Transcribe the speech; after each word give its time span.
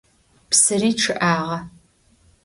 Psıri 0.49 0.91
ççı'ağe. 0.99 1.57